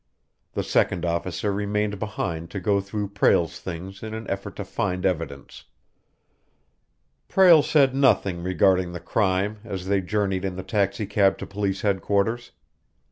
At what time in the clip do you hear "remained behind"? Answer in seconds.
1.53-2.49